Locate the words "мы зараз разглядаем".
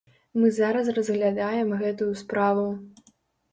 0.39-1.75